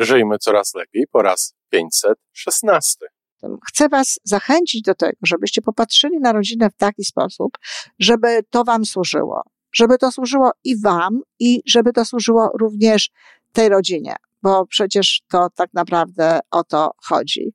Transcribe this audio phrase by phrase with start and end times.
[0.00, 2.96] Żyjmy coraz lepiej po raz 516.
[3.68, 7.58] Chcę Was zachęcić do tego, żebyście popatrzyli na rodzinę w taki sposób,
[7.98, 9.42] żeby to Wam służyło.
[9.72, 13.10] Żeby to służyło i Wam, i żeby to służyło również
[13.52, 17.54] tej rodzinie, bo przecież to tak naprawdę o to chodzi.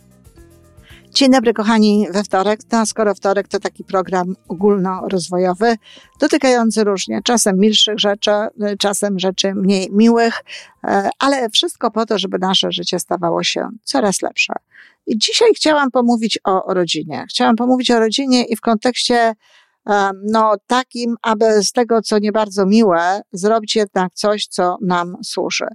[1.13, 2.59] Dzień dobry, kochani, we wtorek.
[2.71, 5.75] No, skoro wtorek to taki program ogólnorozwojowy,
[6.19, 8.31] dotykający różnie, czasem milszych rzeczy,
[8.79, 10.43] czasem rzeczy mniej miłych,
[10.83, 14.53] e, ale wszystko po to, żeby nasze życie stawało się coraz lepsze.
[15.07, 17.25] I dzisiaj chciałam pomówić o rodzinie.
[17.29, 19.33] Chciałam pomówić o rodzinie i w kontekście
[20.23, 25.65] no, takim, aby z tego, co nie bardzo miłe, zrobić jednak coś, co nam służy.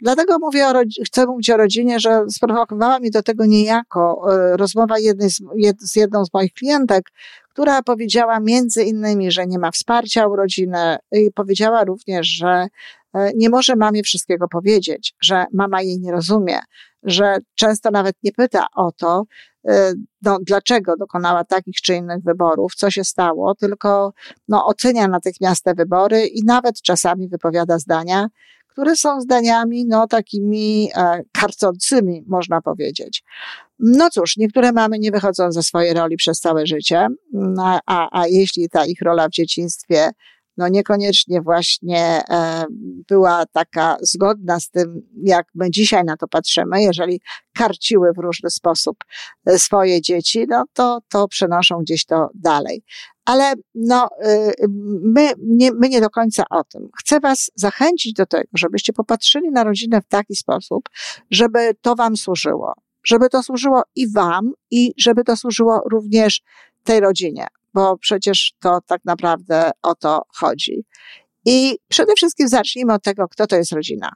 [0.00, 0.72] Dlatego mówię o,
[1.06, 5.76] chcę mówić o rodzinie, że sprowokowała mi do tego niejako e, rozmowa jednej z, jed,
[5.80, 7.10] z jedną z moich klientek,
[7.50, 12.66] która powiedziała między innymi, że nie ma wsparcia u rodziny i powiedziała również, że
[13.14, 16.60] e, nie może mamie wszystkiego powiedzieć, że mama jej nie rozumie,
[17.02, 19.24] że często nawet nie pyta o to,
[20.22, 24.12] no, dlaczego dokonała takich czy innych wyborów, co się stało, tylko
[24.48, 28.26] no, ocenia natychmiast te wybory i nawet czasami wypowiada zdania,
[28.68, 33.24] które są zdaniami no, takimi e, karcącymi, można powiedzieć.
[33.78, 37.08] No cóż, niektóre mamy nie wychodzą ze swojej roli przez całe życie,
[37.58, 40.10] a, a, a jeśli ta ich rola w dzieciństwie
[40.56, 42.64] no niekoniecznie właśnie e,
[43.08, 46.82] była taka zgodna z tym, jak my dzisiaj na to patrzymy.
[46.82, 47.20] Jeżeli
[47.54, 48.96] karciły w różny sposób
[49.46, 52.84] e, swoje dzieci, no to, to przenoszą gdzieś to dalej.
[53.24, 54.52] Ale no, e,
[55.02, 56.88] my nie, my nie do końca o tym.
[56.98, 60.88] Chcę Was zachęcić do tego, żebyście popatrzyli na rodzinę w taki sposób,
[61.30, 62.74] żeby to Wam służyło.
[63.04, 66.42] Żeby to służyło i Wam, i żeby to służyło również
[66.84, 70.84] tej rodzinie bo przecież to tak naprawdę o to chodzi.
[71.46, 74.12] I przede wszystkim zacznijmy od tego, kto to jest rodzina.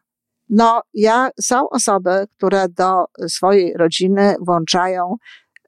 [0.49, 5.15] No, ja, są osoby, które do swojej rodziny włączają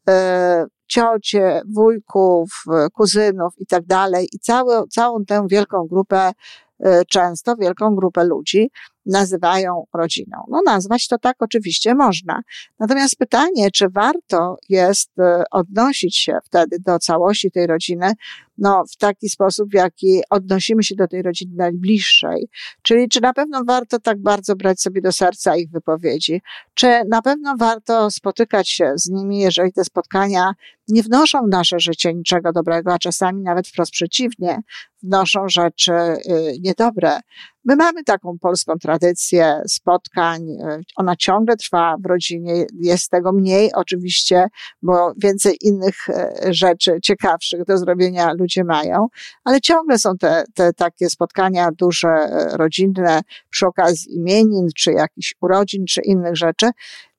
[0.09, 6.33] e, ciocie, wujków, kuzynów i tak dalej, i całą, całą tę wielką grupę,
[6.81, 8.71] e, często wielką grupę ludzi,
[9.09, 10.39] nazywają rodziną.
[10.49, 12.41] No nazwać to tak oczywiście można.
[12.79, 18.13] Natomiast pytanie, czy warto jest e, odnosić się wtedy do całości tej rodziny,
[18.59, 22.49] no w taki sposób, w jaki odnosimy się do tej rodziny najbliższej.
[22.83, 26.43] Czyli czy na pewno warto tak bardzo brać sobie do serca ich wypowiedzi?
[26.75, 30.53] Czy na pewno warto spotykać się z nimi, jeżeli te spotkania
[30.89, 34.61] nie wnoszą w nasze życie niczego dobrego, a czasami nawet wprost przeciwnie,
[35.03, 36.21] wnoszą rzeczy y,
[36.61, 37.21] niedobre.
[37.65, 40.51] My mamy taką polską tradycję spotkań.
[40.51, 42.67] E, ona ciągle trwa w rodzinie.
[42.81, 44.47] Jest tego mniej oczywiście,
[44.83, 49.07] bo więcej innych e, rzeczy ciekawszych do zrobienia ludzie mają,
[49.45, 52.09] ale ciągle są te, te takie spotkania duże,
[52.53, 53.21] rodzinne
[53.51, 56.71] przy okazji imienin, czy jakichś urodzin, czy innych rzeczy.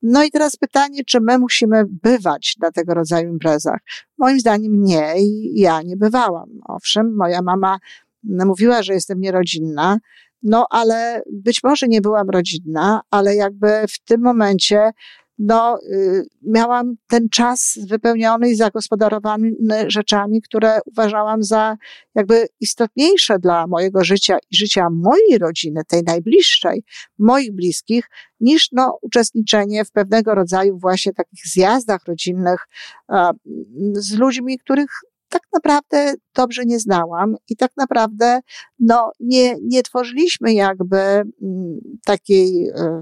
[0.01, 3.79] No i teraz pytanie, czy my musimy bywać na tego rodzaju imprezach?
[4.17, 6.49] Moim zdaniem nie i ja nie bywałam.
[6.67, 7.79] Owszem, moja mama
[8.23, 9.97] mówiła, że jestem nierodzinna,
[10.43, 14.91] no ale być może nie byłam rodzinna, ale jakby w tym momencie
[15.39, 19.51] no, y, miałam ten czas wypełniony i zagospodarowany
[19.87, 21.77] rzeczami, które uważałam za
[22.15, 26.83] jakby istotniejsze dla mojego życia i życia mojej rodziny, tej najbliższej,
[27.19, 32.67] moich bliskich, niż no, uczestniczenie w pewnego rodzaju właśnie takich zjazdach rodzinnych
[33.93, 34.89] z ludźmi, których
[35.29, 38.39] tak naprawdę dobrze nie znałam i tak naprawdę
[38.79, 43.01] no, nie, nie tworzyliśmy jakby mm, takiej e,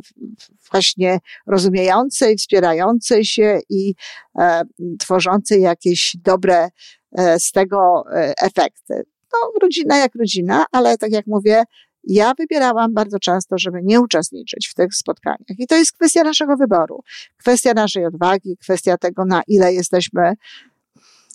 [0.71, 3.95] właśnie rozumiejącej, wspierającej się i
[4.39, 4.61] e,
[4.99, 6.69] tworzącej jakieś dobre
[7.11, 8.03] e, z tego
[8.41, 9.03] efekty.
[9.33, 11.63] No, rodzina jak rodzina, ale tak jak mówię,
[12.03, 15.59] ja wybierałam bardzo często, żeby nie uczestniczyć w tych spotkaniach.
[15.59, 17.03] I to jest kwestia naszego wyboru,
[17.37, 20.33] kwestia naszej odwagi, kwestia tego, na ile jesteśmy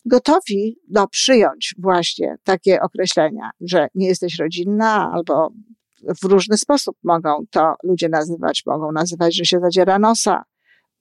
[0.04, 5.52] gotowi no, przyjąć właśnie takie określenia, że nie jesteś rodzinna albo
[6.22, 8.62] w różny sposób mogą to ludzie nazywać.
[8.66, 10.44] Mogą nazywać, że się zadziera nosa,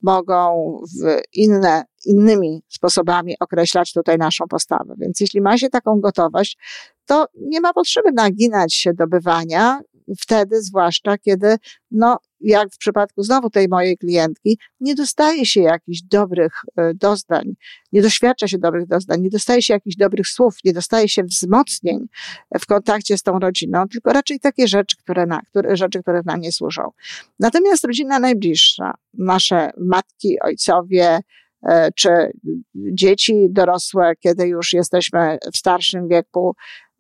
[0.02, 4.94] mogą w inne, innymi sposobami określać tutaj naszą postawę.
[4.98, 6.58] Więc jeśli ma się taką gotowość,
[7.06, 9.80] to nie ma potrzeby naginać się do bywania,
[10.20, 11.58] wtedy zwłaszcza, kiedy,
[11.92, 17.54] no, jak w przypadku znowu tej mojej klientki, nie dostaje się jakichś dobrych e, doznań,
[17.92, 22.08] nie doświadcza się dobrych doznań, nie dostaje się jakichś dobrych słów, nie dostaje się wzmocnień
[22.62, 26.40] w kontakcie z tą rodziną, tylko raczej takie rzeczy, które, na, które, rzeczy, które nam
[26.42, 26.82] nie służą.
[27.40, 31.20] Natomiast rodzina najbliższa, nasze matki, ojcowie,
[31.64, 32.10] e, czy
[32.76, 36.56] dzieci dorosłe, kiedy już jesteśmy w starszym wieku,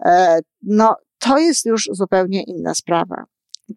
[0.05, 3.25] e, no, to jest już zupełnie inna sprawa.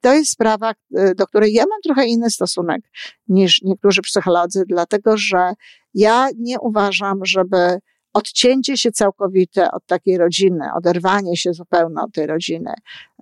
[0.00, 2.81] To jest sprawa, y, do której ja mam trochę inny stosunek
[3.29, 5.52] niż niektórzy psycholodzy, dlatego że
[5.94, 7.79] ja nie uważam, żeby
[8.12, 12.73] odcięcie się całkowite od takiej rodziny, oderwanie się zupełnie od tej rodziny,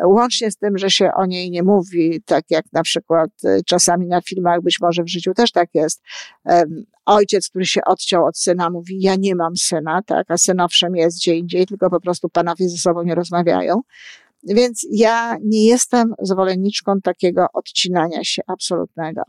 [0.05, 4.07] łącznie z tym, że się o niej nie mówi, tak jak na przykład y, czasami
[4.07, 6.03] na filmach, być może w życiu też tak jest.
[7.07, 10.97] Ojciec, który się odciął od syna, mówi: Ja nie mam syna, tak, a syn owszem
[10.97, 13.81] jest gdzie indziej, tylko po prostu panowie ze sobą nie rozmawiają.
[14.45, 19.23] Więc ja nie jestem zwolenniczką takiego odcinania się absolutnego,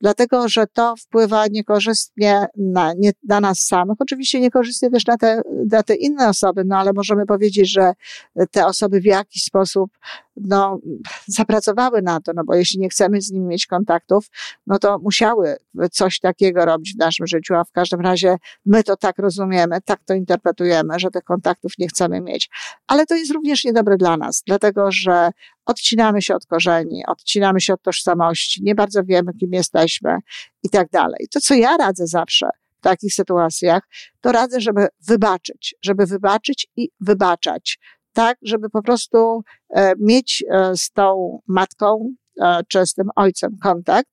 [0.00, 5.42] dlatego że to wpływa niekorzystnie na, nie, na nas samych, oczywiście niekorzystnie też na te,
[5.70, 7.92] na te inne osoby, no ale możemy powiedzieć, że
[8.50, 9.90] te osoby w jakiś sposób
[10.36, 10.78] no,
[11.26, 14.30] zapracowały na to, no bo jeśli nie chcemy z nimi mieć kontaktów,
[14.66, 15.56] no to musiały
[15.92, 18.36] coś takiego robić w naszym życiu, a w każdym razie
[18.66, 22.50] my to tak rozumiemy, tak to interpretujemy, że tych kontaktów nie chcemy mieć.
[22.86, 25.30] Ale to jest również niedobre dla nas, dlatego że
[25.66, 30.18] odcinamy się od korzeni, odcinamy się od tożsamości, nie bardzo wiemy, kim jesteśmy
[30.62, 31.26] i tak dalej.
[31.32, 32.48] To, co ja radzę zawsze,
[32.78, 33.88] w takich sytuacjach,
[34.20, 37.78] to radzę, żeby wybaczyć, żeby wybaczyć i wybaczać
[38.14, 43.56] tak, żeby po prostu e, mieć e, z tą matką e, czy z tym ojcem
[43.62, 44.10] kontakt,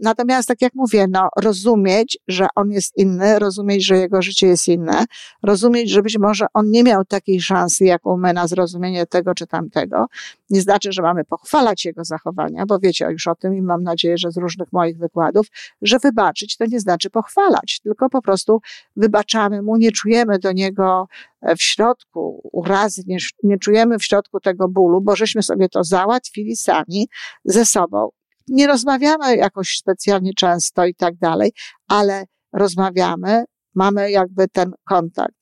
[0.00, 4.68] natomiast, tak jak mówię, no, rozumieć, że on jest inny, rozumieć, że jego życie jest
[4.68, 5.04] inne,
[5.42, 9.46] rozumieć, że być może on nie miał takiej szansy, jaką my na zrozumienie tego czy
[9.46, 10.06] tamtego.
[10.50, 14.18] Nie znaczy, że mamy pochwalać jego zachowania, bo wiecie już o tym i mam nadzieję,
[14.18, 15.46] że z różnych moich wykładów,
[15.82, 18.60] że wybaczyć to nie znaczy pochwalać, tylko po prostu
[18.96, 21.08] wybaczamy mu, nie czujemy do niego
[21.42, 25.84] e, w środku urazy, nie, nie czujemy w środku tego bólu, bo żeśmy sobie to
[25.84, 27.08] załatwili sami
[27.44, 28.10] ze sobą
[28.48, 31.52] nie rozmawiamy jakoś specjalnie często i tak dalej,
[31.88, 35.34] ale rozmawiamy, mamy jakby ten kontakt.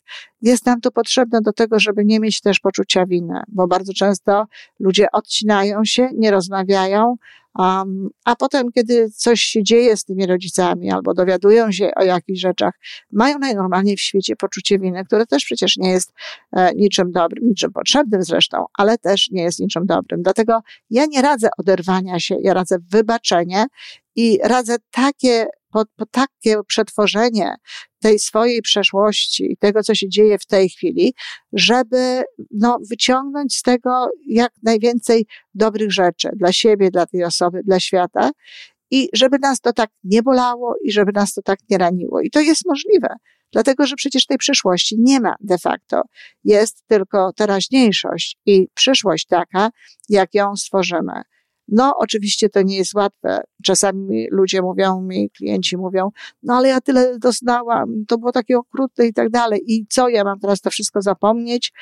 [0.43, 4.47] Jest nam to potrzebne do tego, żeby nie mieć też poczucia winy, bo bardzo często
[4.81, 7.17] ludzie odcinają się, nie rozmawiają,
[7.59, 12.41] um, a potem, kiedy coś się dzieje z tymi rodzicami albo dowiadują się o jakichś
[12.41, 12.75] rzeczach,
[13.13, 16.13] mają najnormalniej w świecie poczucie winy, które też przecież nie jest
[16.53, 20.23] e, niczym dobrym, niczym potrzebnym zresztą, ale też nie jest niczym dobrym.
[20.23, 20.61] Dlatego
[20.91, 23.67] ja nie radzę oderwania się, ja radzę wybaczenie
[24.17, 27.55] i radzę takie po, po takie przetworzenie
[28.07, 31.15] tej swojej przeszłości i tego, co się dzieje w tej chwili,
[31.53, 37.81] żeby no, wyciągnąć z tego jak najwięcej dobrych rzeczy dla siebie, dla tej osoby, dla
[37.81, 38.31] świata
[38.91, 42.21] i żeby nas to tak nie bolało i żeby nas to tak nie raniło.
[42.21, 43.09] I to jest możliwe,
[43.53, 46.03] dlatego że przecież tej przyszłości nie ma de facto.
[46.45, 49.71] Jest tylko teraźniejszość i przyszłość taka,
[50.09, 51.23] jak ją stworzymy.
[51.69, 53.43] No, oczywiście to nie jest łatwe.
[53.65, 56.11] Czasami ludzie mówią mi, klienci mówią,
[56.43, 59.63] no ale ja tyle doznałam, to było takie okrutne i tak dalej.
[59.67, 61.73] I co, ja mam teraz to wszystko zapomnieć?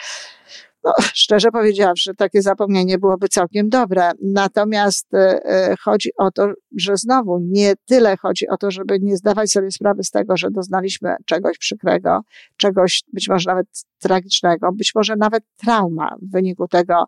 [0.84, 4.10] No, szczerze powiedziawszy, takie zapomnienie byłoby całkiem dobre.
[4.22, 9.50] Natomiast e, chodzi o to, że znowu nie tyle chodzi o to, żeby nie zdawać
[9.50, 12.20] sobie sprawy z tego, że doznaliśmy czegoś przykrego,
[12.56, 13.67] czegoś być może nawet
[13.98, 17.05] tragicznego, być może nawet trauma w wyniku tego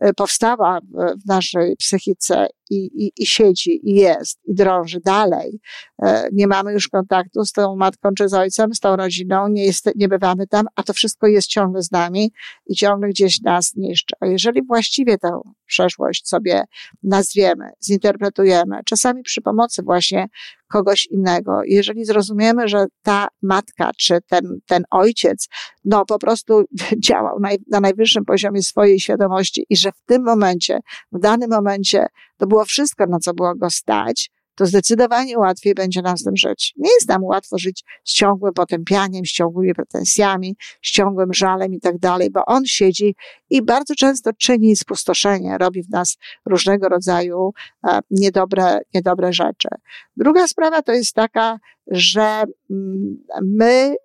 [0.00, 0.80] e, powstała
[1.24, 5.60] w naszej psychice i, i, i siedzi, i jest, i drąży dalej.
[6.02, 9.64] E, nie mamy już kontaktu z tą matką czy z ojcem, z tą rodziną, nie,
[9.64, 12.32] jest, nie bywamy tam, a to wszystko jest ciągle z nami
[12.66, 14.14] i ciągle gdzieś nas niszczy.
[14.20, 16.64] A jeżeli właściwie tę przeszłość sobie
[17.02, 20.28] nazwiemy, zinterpretujemy, czasami przy pomocy właśnie
[20.70, 21.60] kogoś innego.
[21.64, 25.48] Jeżeli zrozumiemy, że ta matka czy ten, ten ojciec,
[25.84, 26.64] no po prostu
[27.08, 30.80] działał na, na najwyższym poziomie swojej świadomości i że w tym momencie,
[31.12, 36.02] w danym momencie to było wszystko, na co było go stać, to zdecydowanie łatwiej będzie
[36.02, 36.74] nam z tym żyć.
[36.76, 41.80] Nie jest nam łatwo żyć z ciągłym potępianiem, z ciągłymi pretensjami, z ciągłym żalem i
[41.80, 43.14] tak dalej, bo on siedzi
[43.50, 46.16] i bardzo często czyni spustoszenie, robi w nas
[46.46, 47.50] różnego rodzaju
[47.88, 49.68] e, niedobre, niedobre rzeczy.
[50.16, 53.96] Druga sprawa to jest taka, że mm, my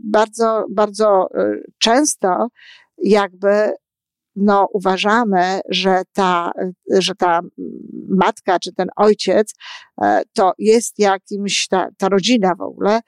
[0.00, 2.48] bardzo, bardzo e, często
[2.98, 3.72] jakby
[4.36, 6.52] no, uważamy, że ta,
[6.90, 7.40] że ta
[8.08, 9.54] matka czy ten ojciec
[10.02, 13.00] e, to jest jakimś, ta, ta rodzina w ogóle,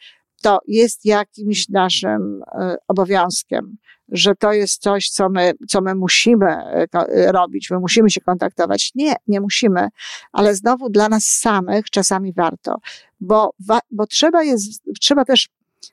[0.43, 3.77] to jest jakimś naszym e, obowiązkiem,
[4.09, 8.93] że to jest coś, co my, co my musimy e, robić, my musimy się kontaktować.
[8.95, 9.89] Nie, nie musimy,
[10.33, 12.77] ale znowu dla nas samych czasami warto,
[13.21, 13.51] bo,
[13.91, 15.49] bo trzeba jest, trzeba też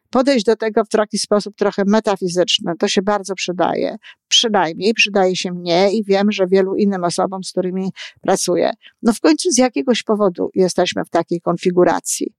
[0.09, 2.73] podejść do tego w taki sposób trochę metafizyczny.
[2.79, 3.97] To się bardzo przydaje.
[4.27, 8.71] Przynajmniej przydaje się mnie i wiem, że wielu innym osobom, z którymi pracuję.
[9.01, 12.33] No w końcu z jakiegoś powodu jesteśmy w takiej konfiguracji.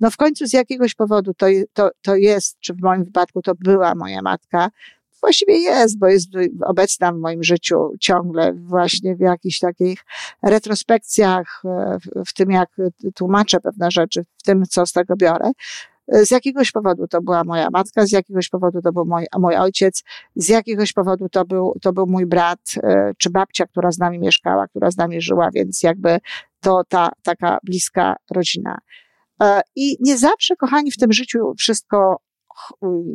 [0.00, 3.52] No w końcu z jakiegoś powodu to, to, to jest, czy w moim wypadku to
[3.54, 4.70] była moja matka,
[5.20, 6.28] właściwie jest, bo jest
[6.64, 10.04] obecna w moim życiu ciągle właśnie w jakichś takich
[10.42, 11.62] retrospekcjach,
[12.04, 12.68] w, w tym jak
[13.14, 15.50] tłumaczę pewne rzeczy, w tym co z tego biorę.
[16.08, 20.02] Z jakiegoś powodu to była moja matka, z jakiegoś powodu to był mój, mój ojciec,
[20.36, 24.18] z jakiegoś powodu to był, to był mój brat, e, czy babcia, która z nami
[24.18, 26.18] mieszkała, która z nami żyła, więc jakby
[26.60, 28.78] to ta taka bliska rodzina.
[29.42, 32.16] E, I nie zawsze, kochani, w tym życiu wszystko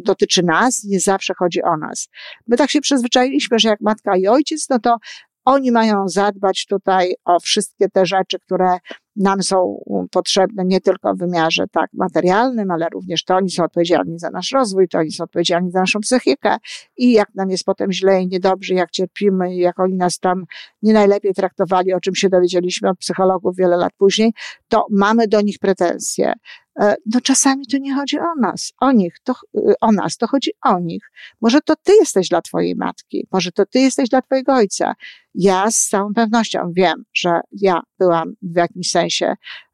[0.03, 2.09] dotyczy nas, nie zawsze chodzi o nas.
[2.47, 4.97] My tak się przyzwyczailiśmy, że jak matka i ojciec, no to
[5.45, 8.77] oni mają zadbać tutaj o wszystkie te rzeczy, które
[9.15, 14.19] nam są potrzebne nie tylko w wymiarze tak materialnym, ale również to oni są odpowiedzialni
[14.19, 16.57] za nasz rozwój, to oni są odpowiedzialni za naszą psychikę
[16.97, 20.45] i jak nam jest potem źle i niedobrze, jak cierpimy, jak oni nas tam
[20.81, 24.33] nie najlepiej traktowali, o czym się dowiedzieliśmy od psychologów wiele lat później,
[24.67, 26.33] to mamy do nich pretensje.
[26.79, 30.27] E, no czasami to nie chodzi o nas, o nich, to, e, o nas, to
[30.27, 31.11] chodzi o nich.
[31.41, 34.93] Może to ty jesteś dla twojej matki, może to ty jesteś dla twojego ojca.
[35.33, 39.00] Ja z całą pewnością wiem, że ja byłam w jakimś sensie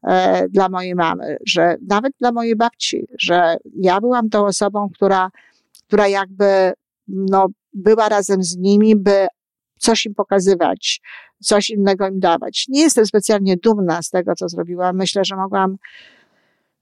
[0.06, 5.30] e, dla mojej mamy, że nawet dla mojej babci, że ja byłam tą osobą, która,
[5.86, 6.72] która jakby,
[7.08, 9.26] no, była razem z nimi, by
[9.78, 11.00] coś im pokazywać,
[11.42, 12.64] coś innego im dawać.
[12.68, 14.96] Nie jestem specjalnie dumna z tego, co zrobiłam.
[14.96, 15.76] Myślę, że mogłam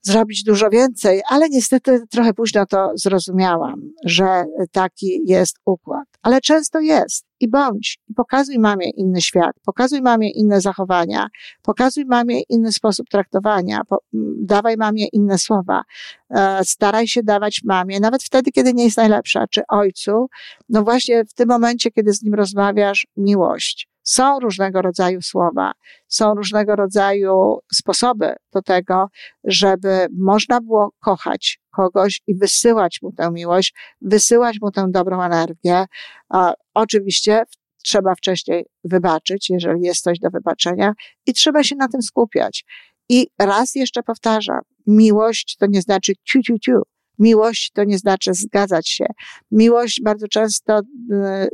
[0.06, 6.08] zrobić dużo więcej, ale niestety trochę późno to zrozumiałam, że taki jest układ.
[6.22, 7.26] Ale często jest.
[7.40, 11.28] I bądź, pokazuj mamie inny świat, pokazuj mamie inne zachowania,
[11.62, 13.98] pokazuj mamie inny sposób traktowania, po,
[14.42, 15.82] dawaj mamie inne słowa,
[16.30, 20.26] e, staraj się dawać mamie, nawet wtedy, kiedy nie jest najlepsza, czy ojcu,
[20.68, 25.72] no właśnie w tym momencie, kiedy z nim rozmawiasz, miłość są różnego rodzaju słowa,
[26.08, 29.06] są różnego rodzaju sposoby do tego,
[29.44, 35.84] żeby można było kochać kogoś i wysyłać mu tę miłość, wysyłać mu tę dobrą energię.
[36.28, 37.42] A oczywiście
[37.84, 40.92] trzeba wcześniej wybaczyć, jeżeli jest coś do wybaczenia
[41.26, 42.64] i trzeba się na tym skupiać.
[43.08, 46.82] I raz jeszcze powtarzam, miłość to nie znaczy ciu, ciu, ciu.
[47.18, 49.06] Miłość to nie znaczy zgadzać się.
[49.50, 50.82] Miłość bardzo często y,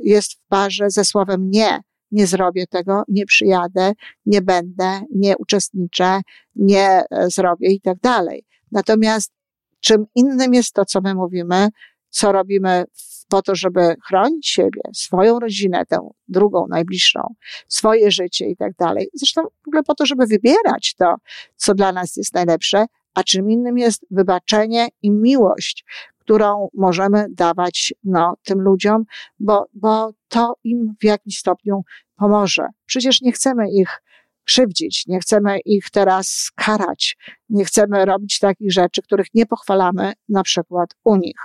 [0.02, 1.80] jest w parze ze słowem nie
[2.12, 3.92] nie zrobię tego, nie przyjadę,
[4.26, 6.21] nie będę, nie uczestniczę,
[6.57, 8.45] nie e, zrobię i tak dalej.
[8.73, 9.33] Natomiast
[9.81, 11.69] czym innym jest to, co my mówimy,
[12.09, 12.85] co robimy
[13.28, 17.21] po to, żeby chronić siebie, swoją rodzinę, tę drugą, najbliższą,
[17.69, 19.09] swoje życie i tak dalej.
[19.14, 21.14] Zresztą w ogóle po to, żeby wybierać to,
[21.57, 25.85] co dla nas jest najlepsze, a czym innym jest wybaczenie i miłość,
[26.23, 29.05] którą możemy dawać no, tym ludziom,
[29.41, 31.83] bo, bo to im w jakimś stopniu
[32.17, 32.67] pomoże.
[32.87, 34.02] Przecież nie chcemy ich
[34.45, 37.17] krzywdzić, nie chcemy ich teraz karać,
[37.49, 41.38] nie chcemy robić takich rzeczy, których nie pochwalamy na przykład u nich.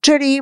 [0.00, 0.40] Czyli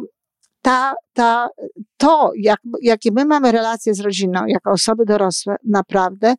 [0.63, 1.49] ta, ta,
[1.97, 6.35] to, jak, jakie my mamy relacje z rodziną, jako osoby dorosłe, naprawdę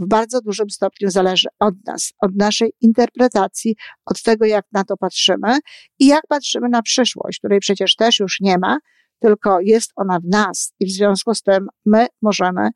[0.00, 3.76] w bardzo dużym stopniu zależy od nas, od naszej interpretacji,
[4.06, 5.58] od tego, jak na to patrzymy
[5.98, 8.78] i jak patrzymy na przyszłość, której przecież też już nie ma,
[9.18, 12.70] tylko jest ona w nas i w związku z tym my możemy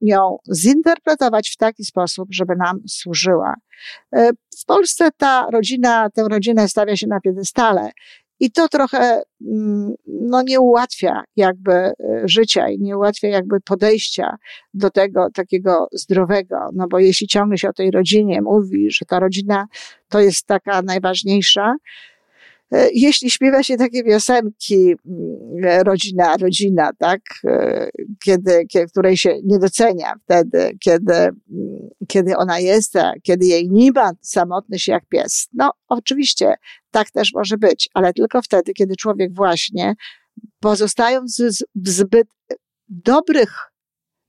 [0.00, 3.54] ją zinterpretować w taki sposób, żeby nam służyła.
[4.16, 4.30] E,
[4.60, 7.90] w Polsce ta rodzina, tę rodzinę stawia się na piedestale
[8.40, 11.94] i to trochę mm, no, nie ułatwia jakby e,
[12.24, 14.36] życia i nie ułatwia jakby podejścia
[14.74, 16.56] do tego takiego zdrowego.
[16.74, 19.66] No bo jeśli ciągle się o tej rodzinie mówi, że ta rodzina
[20.08, 21.74] to jest taka najważniejsza,
[22.92, 27.90] jeśli śpiewa się takie piosenki, mm, rodzina, rodzina, tak, e,
[28.24, 31.34] kiedy, kiedy, której się nie docenia wtedy, kiedy, mm,
[32.08, 35.48] kiedy ona jest, kiedy jej nie ma, samotny się jak pies.
[35.52, 36.54] No, oczywiście,
[36.90, 39.94] tak też może być, ale tylko wtedy, kiedy człowiek właśnie,
[40.60, 41.42] pozostając
[41.74, 42.28] w zbyt
[42.88, 43.52] dobrych,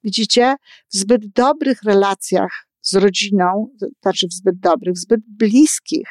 [0.03, 0.55] widzicie,
[0.93, 3.67] w zbyt dobrych relacjach z rodziną,
[4.01, 6.07] znaczy w zbyt dobrych, w zbyt bliskich,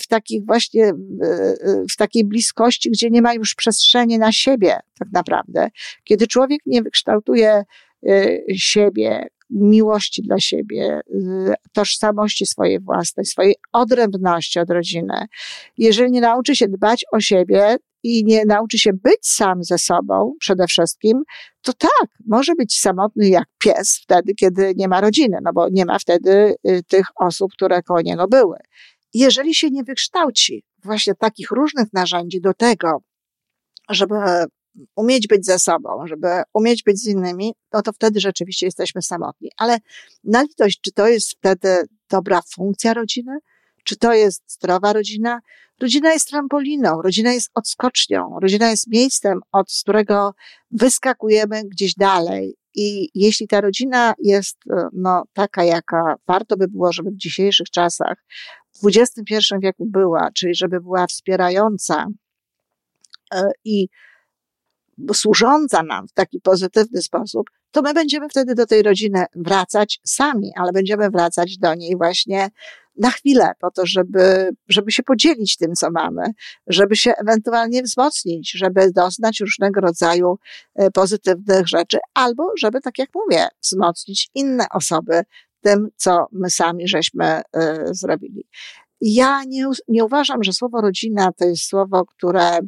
[0.00, 0.92] w takich właśnie,
[1.92, 5.70] w takiej bliskości, gdzie nie ma już przestrzeni na siebie, tak naprawdę.
[6.04, 7.64] Kiedy człowiek nie wykształtuje
[8.08, 11.00] y, siebie, miłości dla siebie,
[11.72, 15.26] tożsamości swojej własnej, swojej odrębności od rodziny,
[15.78, 20.34] jeżeli nie nauczy się dbać o siebie, i nie nauczy się być sam ze sobą
[20.40, 21.22] przede wszystkim,
[21.62, 25.84] to tak, może być samotny jak pies wtedy, kiedy nie ma rodziny, no bo nie
[25.84, 28.56] ma wtedy y, tych osób, które koło niego były.
[29.14, 33.02] Jeżeli się nie wykształci właśnie takich różnych narzędzi do tego,
[33.90, 34.14] żeby
[34.96, 39.50] umieć być ze sobą, żeby umieć być z innymi, no to wtedy rzeczywiście jesteśmy samotni.
[39.56, 39.78] Ale
[40.24, 43.38] na litość, czy to jest wtedy dobra funkcja rodziny?
[43.84, 45.40] Czy to jest zdrowa rodzina?
[45.80, 50.34] Rodzina jest trampoliną, rodzina jest odskocznią, rodzina jest miejscem, od którego
[50.70, 52.56] wyskakujemy gdzieś dalej.
[52.74, 57.70] I jeśli ta rodzina jest e, no, taka, jaka warto by było, żeby w dzisiejszych
[57.70, 58.24] czasach,
[58.72, 62.06] w XXI wieku była, czyli żeby była wspierająca
[63.34, 63.88] e, i
[65.12, 70.50] służąca nam w taki pozytywny sposób, to my będziemy wtedy do tej rodziny wracać sami,
[70.56, 72.50] ale będziemy wracać do niej właśnie
[73.00, 76.22] na chwilę, po to, żeby, żeby się podzielić tym, co mamy,
[76.66, 80.38] żeby się ewentualnie wzmocnić, żeby doznać różnego rodzaju
[80.74, 85.22] e, pozytywnych rzeczy, albo żeby, tak jak mówię, wzmocnić inne osoby
[85.60, 87.40] tym, co my sami żeśmy y,
[87.90, 88.48] zrobili.
[89.00, 92.62] Ja nie, nie uważam, że słowo rodzina to jest słowo, które y,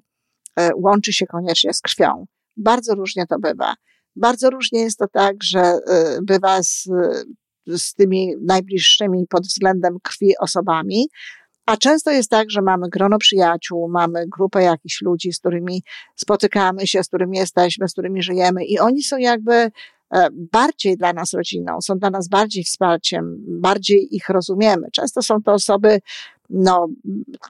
[0.76, 2.26] łączy się koniecznie z krwią.
[2.56, 3.74] Bardzo różnie to bywa.
[4.16, 5.78] Bardzo różnie jest to tak, że
[6.22, 6.88] bywa z
[7.66, 11.08] z tymi najbliższymi pod względem krwi osobami.
[11.66, 15.82] A często jest tak, że mamy grono przyjaciół, mamy grupę jakichś ludzi, z którymi
[16.16, 19.70] spotykamy się, z którymi jesteśmy, z którymi żyjemy i oni są jakby e,
[20.32, 24.86] bardziej dla nas rodziną, są dla nas bardziej wsparciem, bardziej ich rozumiemy.
[24.92, 26.00] Często są to osoby,
[26.50, 26.88] no,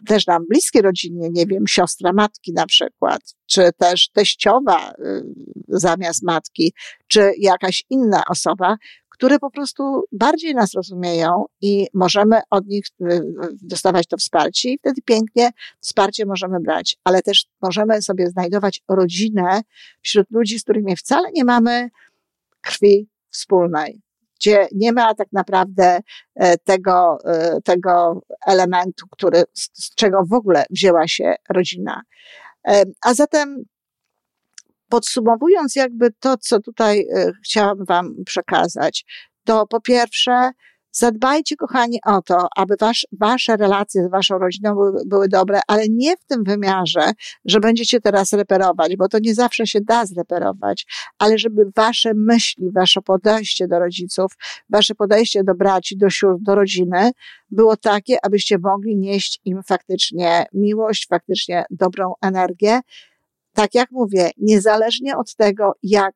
[0.07, 5.23] też nam bliskie rodzinnie, nie wiem, siostra matki na przykład, czy też teściowa y,
[5.69, 6.73] zamiast matki,
[7.07, 8.77] czy jakaś inna osoba,
[9.23, 13.21] które po prostu bardziej nas rozumieją i możemy od nich y,
[13.63, 15.51] dostawać to wsparcie i wtedy pięknie
[15.81, 19.61] wsparcie możemy brać, ale też możemy sobie znajdować rodzinę
[20.03, 21.91] wśród ludzi, z którymi wcale nie mamy
[22.61, 24.01] krwi wspólnej,
[24.37, 26.01] gdzie nie ma tak naprawdę
[26.35, 32.03] e, tego, e, tego elementu, który, z czego w ogóle wzięła się rodzina.
[32.69, 33.65] E, a zatem
[34.93, 39.05] podsumowując jakby to, co tutaj e, chciałam Wam przekazać,
[39.45, 40.51] to po pierwsze,
[40.91, 45.85] zadbajcie, kochani, o to, aby wasz, wasze relacje z waszą rodziną były, były, dobre, ale
[45.89, 47.13] nie w tym wymiarze,
[47.45, 50.87] że będziecie teraz reperować, bo to nie zawsze się da zreperować,
[51.19, 54.33] ale żeby wasze myśli, wasze podejście do rodziców,
[54.71, 57.11] wasze podejście do braci, do sióstr, do rodziny
[57.51, 62.81] było takie, abyście mogli nieść im faktycznie miłość, faktycznie dobrą energię
[63.55, 66.15] tak jak mówię, niezależnie od tego, jak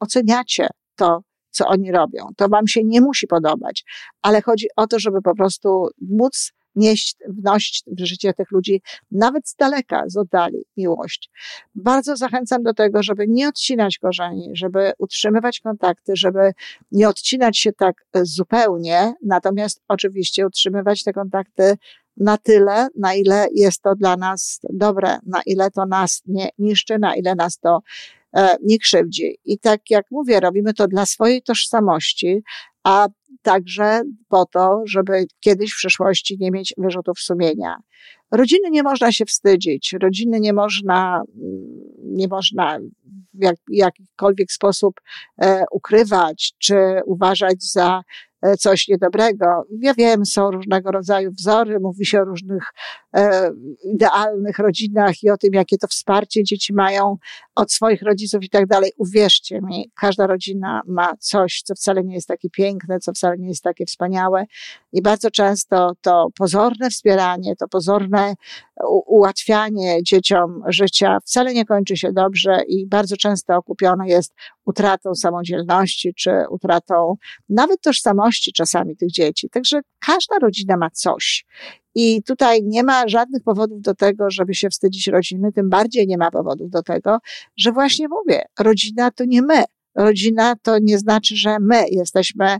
[0.00, 3.84] oceniacie to, co oni robią, to wam się nie musi podobać,
[4.22, 9.48] ale chodzi o to, żeby po prostu móc nieść, wnosić w życie tych ludzi, nawet
[9.48, 11.30] z daleka, z oddali, miłość.
[11.74, 16.52] Bardzo zachęcam do tego, żeby nie odcinać korzeni, żeby utrzymywać kontakty, żeby
[16.92, 21.76] nie odcinać się tak zupełnie, natomiast oczywiście utrzymywać te kontakty
[22.16, 26.98] na tyle, na ile jest to dla nas dobre, na ile to nas nie niszczy,
[26.98, 27.80] na ile nas to
[28.36, 29.38] e, nie krzywdzi.
[29.44, 32.42] I tak jak mówię, robimy to dla swojej tożsamości,
[32.84, 33.08] a
[33.42, 37.76] także po to, żeby kiedyś w przyszłości nie mieć wyrzutów sumienia.
[38.30, 41.22] Rodziny nie można się wstydzić, rodziny nie można,
[42.02, 42.78] nie można
[43.34, 45.00] w jak, jakikolwiek sposób
[45.42, 48.02] e, ukrywać, czy uważać za
[48.58, 49.46] coś niedobrego.
[49.80, 53.03] Ja wiem, są różnego rodzaju wzory, mówi się o różnych e,
[53.84, 57.16] idealnych rodzinach i o tym, jakie to wsparcie dzieci mają
[57.54, 58.92] od swoich rodziców i tak dalej.
[58.98, 63.48] Uwierzcie mi, każda rodzina ma coś, co wcale nie jest takie piękne, co wcale nie
[63.48, 64.44] jest takie wspaniałe
[64.92, 68.34] i bardzo często to pozorne wspieranie, to pozorne
[69.06, 76.14] ułatwianie dzieciom życia wcale nie kończy się dobrze i bardzo często okupione jest utratą samodzielności,
[76.14, 77.16] czy utratą
[77.48, 79.50] nawet tożsamości czasami tych dzieci.
[79.50, 81.46] Także każda rodzina ma coś.
[81.94, 86.18] I tutaj nie ma żadnych powodów do tego, żeby się wstydzić rodziny, tym bardziej nie
[86.18, 87.18] ma powodów do tego,
[87.56, 89.64] że właśnie mówię, rodzina to nie my.
[89.94, 92.56] Rodzina to nie znaczy, że my jesteśmy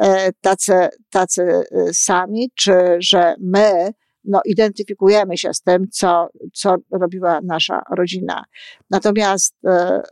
[0.00, 3.92] e, tacy, tacy e, sami, czy że my
[4.24, 8.44] no, identyfikujemy się z tym, co, co robiła nasza rodzina.
[8.90, 10.02] Natomiast e,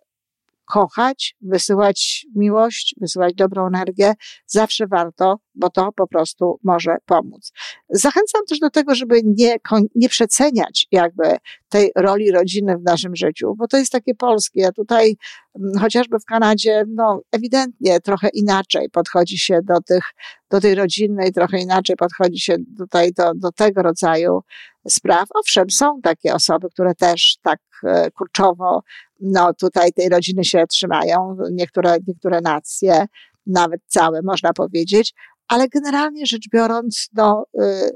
[0.64, 4.14] kochać, wysyłać miłość, wysyłać dobrą energię,
[4.46, 7.52] zawsze warto, bo to po prostu może pomóc.
[7.88, 9.56] Zachęcam też do tego, żeby nie,
[9.94, 11.36] nie przeceniać jakby
[11.74, 14.68] tej roli rodziny w naszym życiu, bo to jest takie polskie.
[14.76, 15.16] Tutaj
[15.58, 20.04] mm, chociażby w Kanadzie, no ewidentnie trochę inaczej podchodzi się do tych,
[20.50, 24.40] do tej rodziny i trochę inaczej podchodzi się tutaj do, do tego rodzaju
[24.88, 25.28] spraw.
[25.34, 28.82] Owszem, są takie osoby, które też tak e, kurczowo
[29.20, 33.06] no tutaj tej rodziny się trzymają, niektóre, niektóre nacje,
[33.46, 35.14] nawet całe można powiedzieć,
[35.48, 37.90] ale generalnie rzecz biorąc, no, y,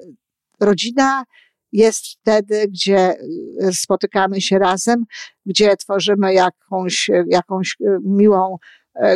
[0.61, 1.25] rodzina
[1.73, 3.15] jest wtedy, gdzie
[3.63, 5.05] y, spotykamy się razem,
[5.47, 8.57] gdzie tworzymy jakąś, jakąś y, miłą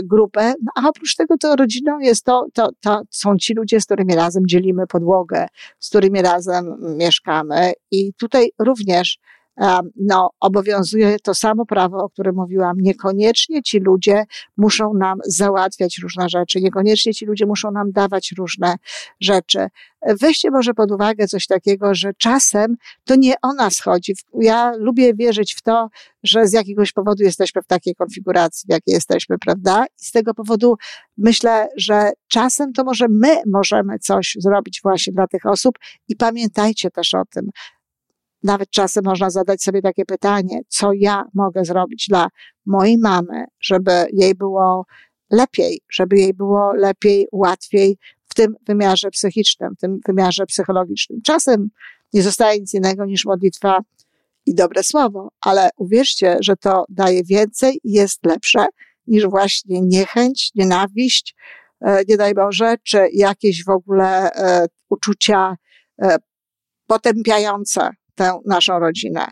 [0.02, 3.84] grupę, no, a oprócz tego to rodziną jest to, to, to są ci ludzie, z
[3.84, 5.46] którymi razem dzielimy podłogę,
[5.78, 7.72] z którymi razem mieszkamy.
[7.90, 9.18] I tutaj również
[9.96, 12.76] no, obowiązuje to samo prawo, o którym mówiłam.
[12.80, 14.24] Niekoniecznie ci ludzie
[14.56, 18.74] muszą nam załatwiać różne rzeczy, niekoniecznie ci ludzie muszą nam dawać różne
[19.20, 19.68] rzeczy.
[20.20, 24.14] Weźcie może pod uwagę coś takiego, że czasem to nie o nas chodzi.
[24.40, 25.88] Ja lubię wierzyć w to,
[26.22, 29.84] że z jakiegoś powodu jesteśmy w takiej konfiguracji, w jakiej jesteśmy, prawda?
[29.84, 30.74] I z tego powodu
[31.18, 36.90] myślę, że czasem to może my możemy coś zrobić właśnie dla tych osób i pamiętajcie
[36.90, 37.50] też o tym,
[38.42, 42.28] nawet czasem można zadać sobie takie pytanie, co ja mogę zrobić dla
[42.66, 44.86] mojej mamy, żeby jej było
[45.30, 51.20] lepiej, żeby jej było lepiej, łatwiej w tym wymiarze psychicznym, w tym wymiarze psychologicznym.
[51.24, 51.68] Czasem
[52.12, 53.80] nie zostaje nic innego niż modlitwa
[54.46, 58.66] i dobre słowo, ale uwierzcie, że to daje więcej i jest lepsze
[59.06, 61.34] niż właśnie niechęć, nienawiść,
[61.80, 65.56] e, nie daj Boże, czy jakieś w ogóle e, uczucia
[66.02, 66.16] e,
[66.86, 69.26] potępiające tę naszą rodzinę.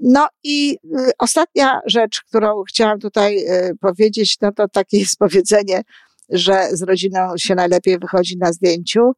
[0.00, 5.82] No i y, ostatnia rzecz, którą chciałam tutaj y, powiedzieć, no to takie jest powiedzenie,
[6.28, 9.12] że z rodziną się najlepiej wychodzi na zdjęciu.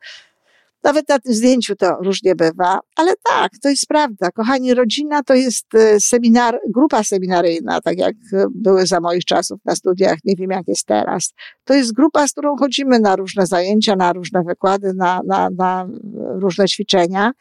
[0.85, 4.31] Nawet na tym zdjęciu to różnie bywa, ale tak, to jest prawda.
[4.31, 8.15] Kochani, rodzina to jest y, seminar, grupa seminaryjna, tak jak
[8.51, 11.33] były za moich czasów na studiach, nie wiem jak jest teraz.
[11.65, 15.89] To jest grupa, z którą chodzimy na różne zajęcia, na różne wykłady, na, na, na
[16.41, 17.33] różne ćwiczenia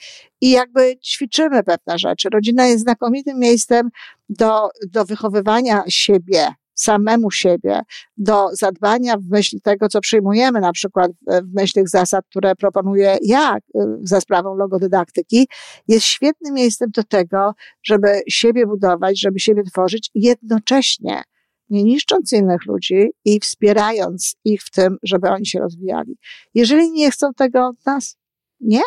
[0.41, 2.29] i jakby ćwiczymy pewne rzeczy.
[2.29, 3.89] Rodzina jest znakomitym miejscem
[4.29, 7.81] do, do wychowywania siebie, samemu siebie,
[8.17, 13.17] do zadbania w myśl tego, co przyjmujemy, na przykład w myśl tych zasad, które proponuję
[13.21, 13.59] ja y,
[14.01, 15.47] za sprawą logodydaktyki,
[15.88, 21.23] jest świetnym miejscem do tego, żeby siebie budować, żeby siebie tworzyć, jednocześnie
[21.69, 26.17] nie niszcząc innych ludzi i wspierając ich w tym, żeby oni się rozwijali.
[26.53, 28.17] Jeżeli nie chcą tego od nas,
[28.59, 28.81] nie,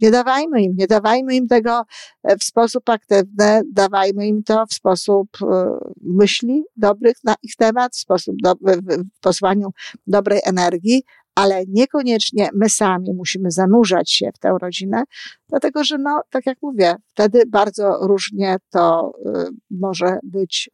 [0.00, 1.82] nie dawajmy im, nie dawajmy im tego
[2.24, 7.92] e, w sposób aktywny, dawajmy im to w sposób e, myśli dobrych na ich temat,
[7.94, 9.68] w sposób do, w posłaniu
[10.06, 11.02] dobrej energii,
[11.34, 15.02] ale niekoniecznie my sami musimy zanurzać się w tę rodzinę,
[15.48, 20.70] dlatego że, no, tak jak mówię, wtedy bardzo różnie to e, może być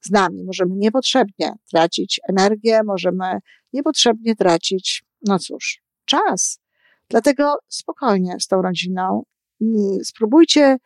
[0.00, 0.44] z nami.
[0.44, 3.38] Możemy niepotrzebnie tracić energię, możemy
[3.72, 6.63] niepotrzebnie tracić, no cóż, czas.
[7.10, 9.22] Dlatego spokojnie z tą rodziną.
[9.60, 10.76] Mm, spróbujcie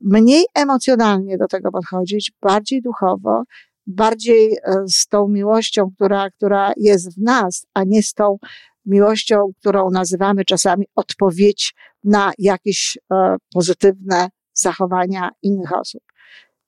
[0.00, 3.42] mniej emocjonalnie do tego podchodzić, bardziej duchowo,
[3.86, 8.38] bardziej e, z tą miłością, która, która jest w nas, a nie z tą
[8.86, 16.02] miłością, którą nazywamy czasami odpowiedź na jakieś e, pozytywne zachowania innych osób.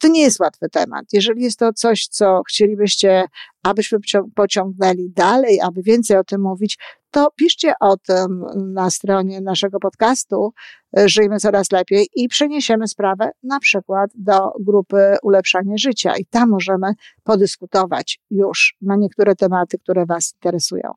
[0.01, 1.05] To nie jest łatwy temat.
[1.13, 3.25] Jeżeli jest to coś, co chcielibyście,
[3.63, 3.99] abyśmy
[4.35, 6.79] pociągnęli dalej, aby więcej o tym mówić,
[7.11, 10.53] to piszcie o tym na stronie naszego podcastu
[10.99, 16.49] e, Żyjmy Coraz Lepiej i przeniesiemy sprawę na przykład do grupy Ulepszanie Życia i tam
[16.49, 20.93] możemy podyskutować już na niektóre tematy, które Was interesują.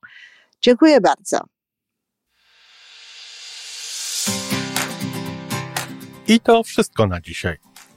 [0.62, 1.38] Dziękuję bardzo.
[6.28, 7.73] I to wszystko na dzisiaj.